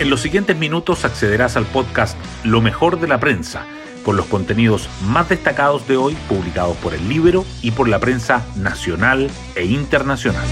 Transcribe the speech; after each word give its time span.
En 0.00 0.10
los 0.10 0.20
siguientes 0.20 0.56
minutos 0.56 1.04
accederás 1.04 1.56
al 1.56 1.66
podcast 1.66 2.16
Lo 2.44 2.60
mejor 2.60 3.00
de 3.00 3.08
la 3.08 3.18
prensa, 3.18 3.66
con 4.04 4.16
los 4.16 4.26
contenidos 4.26 4.88
más 5.02 5.28
destacados 5.28 5.88
de 5.88 5.96
hoy 5.96 6.16
publicados 6.28 6.76
por 6.76 6.94
el 6.94 7.08
libro 7.08 7.44
y 7.62 7.72
por 7.72 7.88
la 7.88 7.98
prensa 7.98 8.46
nacional 8.54 9.28
e 9.56 9.64
internacional. 9.64 10.46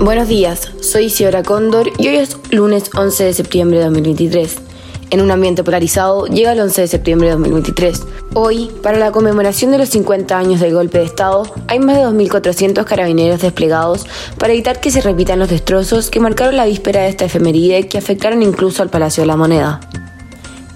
Buenos 0.00 0.28
días, 0.28 0.70
soy 0.80 1.06
Isidora 1.06 1.42
Cóndor 1.42 1.90
y 1.98 2.06
hoy 2.06 2.16
es 2.16 2.36
lunes 2.52 2.88
11 2.94 3.24
de 3.24 3.34
septiembre 3.34 3.78
de 3.78 3.84
2023. 3.86 4.71
En 5.12 5.20
un 5.20 5.30
ambiente 5.30 5.62
polarizado 5.62 6.24
llega 6.24 6.52
el 6.52 6.60
11 6.60 6.80
de 6.80 6.88
septiembre 6.88 7.28
de 7.28 7.34
2023. 7.34 8.00
Hoy, 8.32 8.70
para 8.82 8.96
la 8.96 9.12
conmemoración 9.12 9.70
de 9.70 9.76
los 9.76 9.90
50 9.90 10.38
años 10.38 10.58
del 10.58 10.72
golpe 10.72 11.00
de 11.00 11.04
Estado, 11.04 11.42
hay 11.68 11.80
más 11.80 11.96
de 11.96 12.04
2.400 12.04 12.82
carabineros 12.86 13.42
desplegados 13.42 14.06
para 14.38 14.54
evitar 14.54 14.80
que 14.80 14.90
se 14.90 15.02
repitan 15.02 15.38
los 15.38 15.50
destrozos 15.50 16.08
que 16.08 16.18
marcaron 16.18 16.56
la 16.56 16.64
víspera 16.64 17.02
de 17.02 17.10
esta 17.10 17.26
efeméride 17.26 17.88
que 17.88 17.98
afectaron 17.98 18.42
incluso 18.42 18.82
al 18.82 18.88
Palacio 18.88 19.22
de 19.22 19.26
la 19.26 19.36
Moneda. 19.36 19.80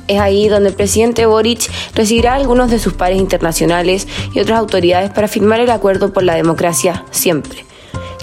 Es 0.06 0.20
ahí 0.20 0.48
donde 0.48 0.68
el 0.68 0.74
presidente 0.74 1.24
Boric 1.24 1.70
recibirá 1.94 2.34
a 2.34 2.36
algunos 2.36 2.70
de 2.70 2.78
sus 2.78 2.92
pares 2.92 3.18
internacionales 3.18 4.06
y 4.34 4.40
otras 4.40 4.58
autoridades 4.58 5.10
para 5.12 5.28
firmar 5.28 5.60
el 5.60 5.70
acuerdo 5.70 6.12
por 6.12 6.24
la 6.24 6.34
democracia 6.34 7.06
siempre, 7.10 7.64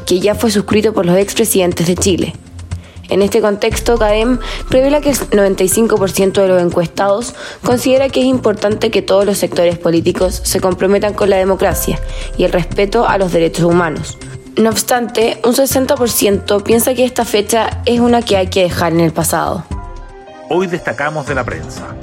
que 0.06 0.20
ya 0.20 0.36
fue 0.36 0.52
suscrito 0.52 0.94
por 0.94 1.08
los 1.08 1.18
expresidentes 1.18 1.88
de 1.88 1.96
Chile. 1.96 2.34
En 3.10 3.22
este 3.22 3.42
contexto, 3.42 3.98
CADEM 3.98 4.40
revela 4.70 5.02
que 5.02 5.10
el 5.10 5.18
95% 5.18 6.34
de 6.34 6.48
los 6.48 6.62
encuestados 6.62 7.36
considera 7.64 8.10
que 8.10 8.22
es 8.22 8.26
importante 8.26 8.92
que 8.92 9.02
todos 9.02 9.26
los 9.26 9.38
sectores 9.38 9.78
políticos 9.78 10.42
se 10.44 10.62
comprometan 10.62 11.14
con 11.14 11.30
la 11.30 11.38
democracia 11.38 12.00
y 12.38 12.46
el 12.46 12.52
respeto 12.52 13.08
a 13.08 13.18
los 13.18 13.32
derechos 13.32 13.66
humanos. 13.66 14.18
No 14.56 14.70
obstante, 14.70 15.40
un 15.44 15.54
60% 15.54 16.64
piensa 16.64 16.94
que 16.94 17.06
esta 17.06 17.26
fecha 17.26 17.82
es 17.86 18.00
una 18.00 18.22
que 18.22 18.38
hay 18.38 18.48
que 18.48 18.64
dejar 18.64 18.94
en 18.94 19.00
el 19.02 19.12
pasado. 19.12 19.66
Hoy 20.50 20.68
destacamos 20.68 21.26
de 21.26 21.36
la 21.36 21.44
prensa. 21.44 21.96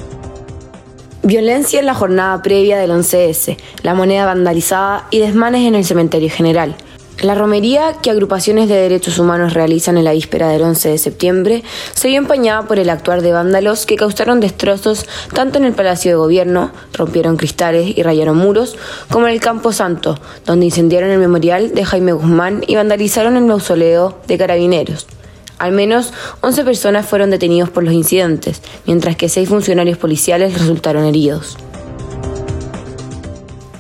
Violencia 1.23 1.79
en 1.79 1.87
la 1.87 1.95
jornada 1.95 2.43
previa 2.43 2.79
del 2.79 2.91
11S, 2.91 3.57
la 3.83 3.95
moneda 3.95 4.25
vandalizada 4.25 5.07
y 5.11 5.21
desmanes 5.21 5.67
en 5.67 5.75
el 5.75 5.85
cementerio 5.85 6.31
general. 6.31 6.75
La 7.23 7.35
romería 7.35 7.97
que 8.01 8.11
agrupaciones 8.11 8.67
de 8.71 8.77
derechos 8.77 9.19
humanos 9.19 9.53
realizan 9.53 9.99
en 9.99 10.05
la 10.05 10.13
víspera 10.13 10.49
del 10.49 10.63
11 10.63 10.89
de 10.89 10.97
septiembre 10.97 11.63
se 11.93 12.09
vio 12.09 12.17
empañada 12.17 12.63
por 12.67 12.79
el 12.79 12.89
actuar 12.89 13.21
de 13.21 13.31
vándalos 13.31 13.85
que 13.85 13.97
causaron 13.97 14.41
destrozos 14.41 15.05
tanto 15.35 15.59
en 15.59 15.67
el 15.67 15.75
Palacio 15.75 16.13
de 16.13 16.17
Gobierno, 16.17 16.71
rompieron 16.95 17.37
cristales 17.37 17.93
y 17.95 18.03
rayaron 18.03 18.39
muros, 18.39 18.79
como 19.11 19.27
en 19.27 19.35
el 19.35 19.41
Campo 19.41 19.71
Santo, 19.71 20.19
donde 20.47 20.65
incendiaron 20.65 21.11
el 21.11 21.19
memorial 21.19 21.75
de 21.75 21.85
Jaime 21.85 22.13
Guzmán 22.13 22.65
y 22.67 22.77
vandalizaron 22.77 23.37
el 23.37 23.45
mausoleo 23.45 24.19
de 24.27 24.39
carabineros. 24.39 25.07
Al 25.59 25.73
menos 25.73 26.15
11 26.41 26.65
personas 26.65 27.05
fueron 27.05 27.31
detenidos 27.31 27.69
por 27.69 27.85
los 27.85 27.93
incidentes, 27.93 28.63
mientras 28.87 29.17
que 29.17 29.29
seis 29.29 29.47
funcionarios 29.47 29.99
policiales 29.99 30.59
resultaron 30.59 31.05
heridos. 31.05 31.59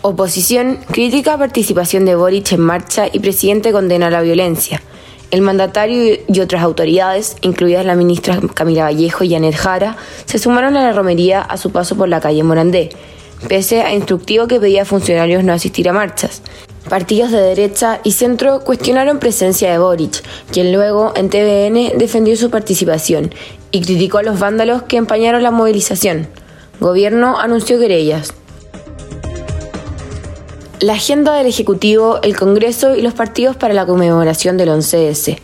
Oposición 0.03 0.79
critica 0.91 1.37
participación 1.37 2.06
de 2.06 2.15
Boric 2.15 2.53
en 2.53 2.61
marcha 2.61 3.09
y 3.12 3.19
presidente 3.19 3.70
condena 3.70 4.09
la 4.09 4.23
violencia. 4.23 4.81
El 5.31 5.43
mandatario 5.43 6.19
y 6.27 6.41
otras 6.41 6.62
autoridades, 6.62 7.37
incluidas 7.43 7.84
la 7.84 7.97
ministra 7.97 8.41
Camila 8.55 8.84
Vallejo 8.84 9.25
y 9.25 9.31
Janet 9.31 9.55
Jara, 9.55 9.98
se 10.25 10.39
sumaron 10.39 10.78
a 10.78 10.84
la 10.84 10.95
romería 10.95 11.43
a 11.43 11.59
su 11.59 11.71
paso 11.71 11.97
por 11.97 12.09
la 12.09 12.23
calle 12.23 12.43
Morandé, 12.43 12.89
pese 13.47 13.83
a 13.83 13.95
instructivo 13.95 14.47
que 14.48 14.59
pedía 14.59 14.83
a 14.83 14.87
funcionarios 14.87 15.45
no 15.45 15.53
asistir 15.53 15.87
a 15.91 15.93
marchas. 15.93 16.41
Partidos 16.89 17.31
de 17.31 17.43
derecha 17.43 18.01
y 18.03 18.12
centro 18.12 18.61
cuestionaron 18.61 19.19
presencia 19.19 19.71
de 19.71 19.77
Boric, 19.77 20.23
quien 20.51 20.73
luego 20.73 21.12
en 21.15 21.28
TVN 21.28 21.98
defendió 21.98 22.39
su 22.39 22.48
participación 22.48 23.34
y 23.71 23.83
criticó 23.83 24.17
a 24.17 24.23
los 24.23 24.41
vándalos 24.41 24.84
que 24.84 24.97
empañaron 24.97 25.43
la 25.43 25.51
movilización. 25.51 26.27
Gobierno 26.81 27.39
anunció 27.39 27.78
querellas. 27.78 28.33
La 30.80 30.94
agenda 30.94 31.34
del 31.34 31.46
Ejecutivo, 31.46 32.20
el 32.22 32.34
Congreso 32.34 32.96
y 32.96 33.02
los 33.02 33.12
partidos 33.12 33.54
para 33.54 33.74
la 33.74 33.84
conmemoración 33.84 34.56
del 34.56 34.70
11S. 34.70 35.38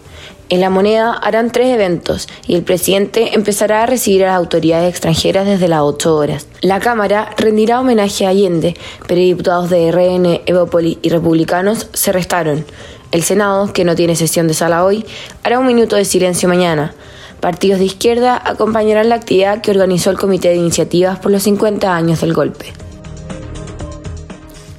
En 0.48 0.60
la 0.62 0.70
moneda 0.70 1.12
harán 1.12 1.52
tres 1.52 1.74
eventos 1.74 2.26
y 2.46 2.54
el 2.54 2.62
presidente 2.62 3.34
empezará 3.34 3.82
a 3.82 3.86
recibir 3.86 4.24
a 4.24 4.28
las 4.28 4.36
autoridades 4.38 4.88
extranjeras 4.88 5.46
desde 5.46 5.68
las 5.68 5.82
8 5.82 6.16
horas. 6.16 6.46
La 6.62 6.80
Cámara 6.80 7.28
rendirá 7.36 7.80
homenaje 7.80 8.24
a 8.24 8.30
Allende, 8.30 8.76
pero 9.06 9.20
diputados 9.20 9.68
de 9.68 9.92
RN, 9.92 10.40
Evópoli 10.46 10.98
y 11.02 11.10
republicanos 11.10 11.90
se 11.92 12.12
restaron. 12.12 12.64
El 13.12 13.22
Senado, 13.22 13.74
que 13.74 13.84
no 13.84 13.94
tiene 13.94 14.16
sesión 14.16 14.48
de 14.48 14.54
sala 14.54 14.86
hoy, 14.86 15.04
hará 15.42 15.58
un 15.58 15.66
minuto 15.66 15.96
de 15.96 16.06
silencio 16.06 16.48
mañana. 16.48 16.94
Partidos 17.40 17.78
de 17.78 17.84
izquierda 17.84 18.40
acompañarán 18.42 19.10
la 19.10 19.16
actividad 19.16 19.60
que 19.60 19.70
organizó 19.70 20.08
el 20.08 20.16
Comité 20.16 20.48
de 20.48 20.56
Iniciativas 20.56 21.18
por 21.18 21.30
los 21.30 21.42
50 21.42 21.94
años 21.94 22.22
del 22.22 22.32
golpe. 22.32 22.85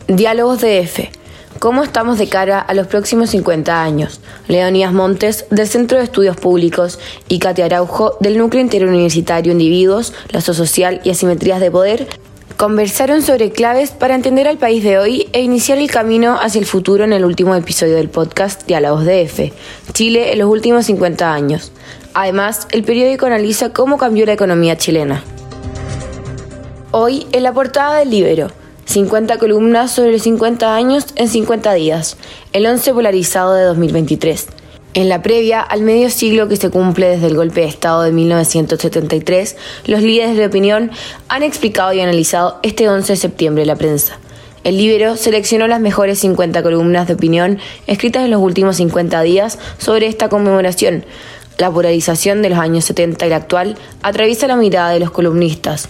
Diálogos 0.08 0.62
de 0.62 0.80
F. 0.80 1.12
¿Cómo 1.60 1.84
estamos 1.84 2.18
de 2.18 2.30
cara 2.30 2.62
a 2.62 2.74
los 2.74 2.88
próximos 2.88 3.32
50 3.32 3.84
años? 3.84 4.22
Leonías 4.48 4.94
Montes, 4.94 5.46
del 5.50 5.68
Centro 5.68 5.98
de 5.98 6.06
Estudios 6.06 6.38
Públicos, 6.38 6.98
y 7.28 7.40
Katia 7.40 7.66
Araujo, 7.66 8.16
del 8.22 8.38
Núcleo 8.38 8.62
Interuniversitario 8.62 9.52
Individuos, 9.52 10.14
Lazo 10.30 10.54
Social 10.54 11.02
y 11.04 11.10
Asimetrías 11.10 11.60
de 11.60 11.72
Poder, 11.72 12.08
conversaron 12.56 13.22
sobre 13.22 13.52
claves 13.52 13.92
para 13.92 14.16
entender 14.16 14.48
al 14.48 14.58
país 14.58 14.82
de 14.82 14.98
hoy 14.98 15.28
e 15.34 15.42
iniciar 15.42 15.78
el 15.78 15.92
camino 15.92 16.40
hacia 16.40 16.60
el 16.60 16.66
futuro 16.66 17.04
en 17.04 17.12
el 17.12 17.26
último 17.26 17.54
episodio 17.54 17.98
del 17.98 18.08
podcast 18.08 18.66
Diálogos 18.66 19.04
de 19.04 19.24
F, 19.24 19.52
Chile 19.92 20.32
en 20.32 20.40
los 20.40 20.50
últimos 20.50 20.86
50 20.86 21.34
años. 21.34 21.74
Además, 22.14 22.66
el 22.72 22.86
periódico 22.86 23.26
analiza 23.26 23.74
cómo 23.74 23.98
cambió 23.98 24.26
la 24.26 24.34
economía 24.34 24.78
chilena. 24.78 25.22
Hoy, 26.92 27.28
en 27.34 27.44
la 27.44 27.52
portada 27.52 28.00
del 28.00 28.10
Libero, 28.10 28.48
50 28.88 29.38
columnas 29.38 29.92
sobre 29.92 30.18
50 30.18 30.74
años 30.74 31.08
en 31.18 31.28
50 31.28 31.74
días, 31.74 32.16
el 32.54 32.66
11 32.66 32.94
polarizado 32.94 33.54
de 33.54 33.64
2023. 33.64 34.48
En 34.94 35.10
la 35.10 35.22
previa 35.22 35.60
al 35.62 35.82
medio 35.82 36.10
siglo 36.10 36.48
que 36.48 36.56
se 36.56 36.70
cumple 36.70 37.10
desde 37.10 37.28
el 37.28 37.36
golpe 37.36 37.62
de 37.62 37.68
Estado 37.68 38.04
de 38.04 38.14
1973, 38.14 39.58
los 39.88 40.02
líderes 40.02 40.38
de 40.38 40.46
opinión 40.46 40.92
han 41.28 41.44
explicado 41.44 41.92
y 41.92 42.00
analizado 42.00 42.60
este 42.64 42.88
11 42.88 43.12
de 43.12 43.18
septiembre 43.18 43.66
la 43.66 43.76
prensa. 43.76 44.20
El 44.64 44.78
Libero 44.78 45.18
seleccionó 45.18 45.68
las 45.68 45.82
mejores 45.82 46.20
50 46.20 46.64
columnas 46.64 47.08
de 47.08 47.16
opinión 47.16 47.60
escritas 47.88 48.24
en 48.24 48.32
los 48.32 48.42
últimos 48.42 48.78
50 48.78 49.22
días 49.22 49.60
sobre 49.80 50.08
esta 50.08 50.30
conmemoración. 50.30 51.06
La 51.58 51.70
polarización 51.70 52.42
de 52.42 52.52
los 52.52 52.60
años 52.60 52.86
70 52.86 53.28
y 53.28 53.30
la 53.30 53.36
actual 53.36 53.78
atraviesa 54.02 54.48
la 54.48 54.56
mirada 54.56 54.92
de 54.92 55.02
los 55.02 55.12
columnistas, 55.12 55.90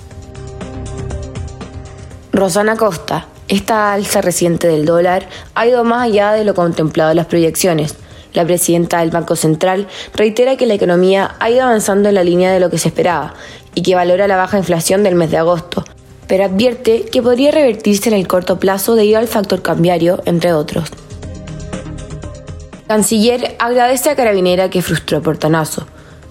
Rosana 2.37 2.75
Costa, 2.75 3.25
esta 3.47 3.93
alza 3.93 4.21
reciente 4.21 4.67
del 4.67 4.85
dólar 4.85 5.27
ha 5.55 5.65
ido 5.65 5.83
más 5.83 6.03
allá 6.03 6.33
de 6.33 6.43
lo 6.43 6.53
contemplado 6.53 7.09
en 7.09 7.17
las 7.17 7.25
proyecciones. 7.25 7.95
La 8.31 8.45
presidenta 8.45 8.99
del 8.99 9.09
Banco 9.09 9.35
Central 9.35 9.87
reitera 10.13 10.55
que 10.55 10.67
la 10.67 10.75
economía 10.75 11.33
ha 11.39 11.49
ido 11.49 11.63
avanzando 11.63 12.09
en 12.09 12.13
la 12.13 12.23
línea 12.23 12.51
de 12.51 12.59
lo 12.59 12.69
que 12.69 12.77
se 12.77 12.89
esperaba 12.89 13.33
y 13.73 13.81
que 13.81 13.95
valora 13.95 14.27
la 14.27 14.37
baja 14.37 14.59
inflación 14.59 15.01
del 15.01 15.15
mes 15.15 15.31
de 15.31 15.37
agosto, 15.37 15.83
pero 16.27 16.45
advierte 16.45 17.05
que 17.05 17.23
podría 17.23 17.49
revertirse 17.49 18.09
en 18.09 18.15
el 18.15 18.27
corto 18.27 18.59
plazo 18.59 18.93
debido 18.93 19.17
al 19.17 19.27
factor 19.27 19.63
cambiario, 19.63 20.21
entre 20.25 20.53
otros. 20.53 20.91
Canciller 22.87 23.55
agradece 23.57 24.11
a 24.11 24.15
Carabinera 24.15 24.69
que 24.69 24.83
frustró 24.83 25.23
Portanazo 25.23 25.87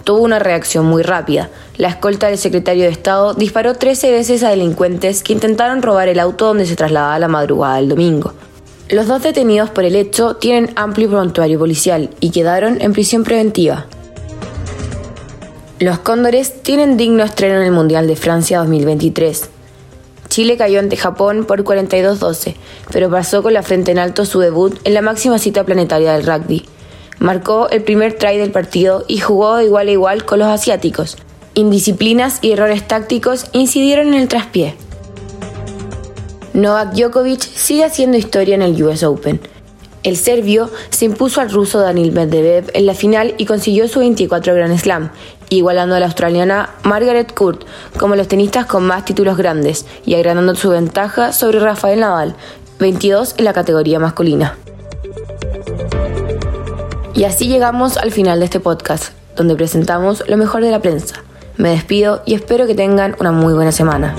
tuvo 0.06 0.22
una 0.22 0.39
reacción 0.39 0.87
muy 0.87 1.03
rápida. 1.03 1.50
La 1.78 1.89
escolta 1.89 2.28
del 2.28 2.39
secretario 2.39 2.84
de 2.84 2.91
Estado 2.91 3.34
disparó 3.34 3.75
13 3.75 4.12
veces 4.12 4.44
a 4.44 4.50
delincuentes 4.50 5.25
que 5.25 5.33
intentaron 5.33 5.83
robar 5.83 6.06
el 6.06 6.21
auto 6.21 6.47
donde 6.47 6.65
se 6.65 6.77
trasladaba 6.77 7.19
la 7.19 7.27
madrugada 7.27 7.78
del 7.78 7.89
domingo. 7.89 8.33
Los 8.89 9.09
dos 9.09 9.25
detenidos 9.25 9.69
por 9.71 9.83
el 9.83 9.97
hecho 9.97 10.37
tienen 10.37 10.72
amplio 10.77 11.11
prontuario 11.11 11.59
policial 11.59 12.11
y 12.21 12.30
quedaron 12.30 12.80
en 12.80 12.92
prisión 12.92 13.25
preventiva. 13.25 13.86
Los 15.80 15.98
Cóndores 15.98 16.63
tienen 16.63 16.97
digno 16.97 17.25
estreno 17.25 17.57
en 17.57 17.63
el 17.63 17.72
Mundial 17.72 18.07
de 18.07 18.15
Francia 18.15 18.59
2023. 18.59 19.51
Chile 20.28 20.57
cayó 20.57 20.78
ante 20.78 20.97
Japón 20.97 21.47
por 21.47 21.65
42-12, 21.65 22.54
pero 22.92 23.10
pasó 23.10 23.42
con 23.42 23.54
la 23.54 23.65
frente 23.65 23.91
en 23.91 23.98
alto 23.98 24.25
su 24.25 24.39
debut 24.39 24.78
en 24.84 24.95
la 24.95 25.03
máxima 25.03 25.41
cita 25.41 25.65
planetaria 25.65 26.13
del 26.13 26.25
rugby. 26.25 26.65
Marcó 27.18 27.68
el 27.71 27.83
primer 27.83 28.15
try 28.15 28.36
del 28.36 28.53
partido 28.53 29.04
y 29.09 29.18
jugó 29.18 29.57
de 29.57 29.65
igual 29.65 29.89
a 29.89 29.92
igual 29.92 30.24
con 30.24 30.39
los 30.39 30.48
asiáticos. 30.48 31.16
Indisciplinas 31.54 32.39
y 32.42 32.53
errores 32.53 32.86
tácticos 32.86 33.47
incidieron 33.53 34.09
en 34.09 34.15
el 34.15 34.28
traspié. 34.28 34.74
Novak 36.53 36.92
Djokovic 36.95 37.41
sigue 37.41 37.84
haciendo 37.84 38.18
historia 38.18 38.54
en 38.54 38.63
el 38.63 38.83
US 38.83 39.03
Open. 39.03 39.41
El 40.03 40.16
serbio 40.16 40.71
se 40.91 41.07
impuso 41.07 41.41
al 41.41 41.51
ruso 41.51 41.80
Daniil 41.80 42.13
Medvedev 42.13 42.71
en 42.74 42.86
la 42.86 42.95
final 42.95 43.34
y 43.39 43.47
consiguió 43.47 43.89
su 43.89 43.98
24 43.98 44.54
Grand 44.54 44.78
Slam, 44.78 45.10
igualando 45.48 45.97
a 45.97 46.01
la 46.01 46.07
australiana 46.07 46.71
Margaret 46.84 47.34
Court 47.34 47.65
como 47.98 48.15
los 48.15 48.28
tenistas 48.28 48.66
con 48.66 48.86
más 48.86 49.04
títulos 49.04 49.36
grandes 49.36 49.84
y 50.04 50.15
agrandando 50.15 50.54
su 50.54 50.71
ventaja 50.71 51.33
sobre 51.33 51.59
Rafael 51.59 52.01
Nadal, 52.01 52.36
22 52.78 53.34
en 53.39 53.45
la 53.45 53.53
categoría 53.53 53.98
masculina. 53.98 54.57
Y 57.16 57.24
así 57.24 57.48
llegamos 57.48 57.97
al 57.97 58.13
final 58.13 58.39
de 58.41 58.45
este 58.45 58.60
podcast. 58.60 59.13
donde 59.36 59.54
presentamos 59.54 60.24
lo 60.28 60.39
mejor 60.39 60.63
de 60.63 60.71
la 60.71 60.80
prensa. 60.80 61.16
Me 61.59 61.68
despido 61.68 62.22
y 62.24 62.33
espero 62.34 62.66
que 62.66 62.74
tengan 62.74 63.16
una 63.21 63.33
muy 63.33 63.53
buena 63.53 63.71
semana. 63.71 64.15